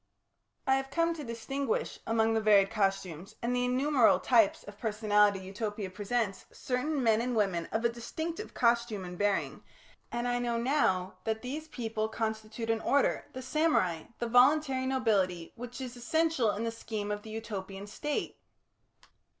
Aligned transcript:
I 0.65 0.77
have 0.77 0.89
come 0.89 1.13
to 1.13 1.23
distinguish 1.23 1.99
among 2.07 2.33
the 2.33 2.41
varied 2.41 2.71
costumes 2.71 3.35
and 3.39 3.55
the 3.55 3.65
innumerable 3.65 4.19
types 4.19 4.63
of 4.63 4.79
personality 4.79 5.37
Utopia 5.41 5.91
presents, 5.91 6.47
certain 6.51 7.03
men 7.03 7.21
and 7.21 7.35
women 7.35 7.67
of 7.71 7.85
a 7.85 7.89
distinctive 7.89 8.55
costume 8.55 9.05
and 9.05 9.15
bearing, 9.15 9.61
and 10.11 10.27
I 10.27 10.39
know 10.39 10.57
now 10.57 11.17
that 11.25 11.43
these 11.43 11.67
people 11.67 12.09
constitute 12.09 12.71
an 12.71 12.81
order, 12.81 13.25
the 13.33 13.43
samurai, 13.43 14.05
the 14.17 14.25
"voluntary 14.27 14.87
nobility," 14.87 15.53
which 15.55 15.79
is 15.79 15.95
essential 15.95 16.49
in 16.49 16.63
the 16.63 16.71
scheme 16.71 17.11
of 17.11 17.21
the 17.21 17.29
Utopian 17.29 17.85
State. 17.85 18.39